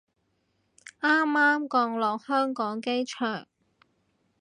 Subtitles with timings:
[1.01, 3.45] 啱啱降落香港機場